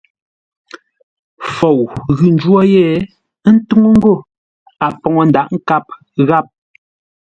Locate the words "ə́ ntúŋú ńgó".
3.47-4.13